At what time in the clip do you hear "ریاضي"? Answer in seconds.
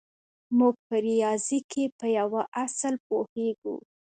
1.05-1.59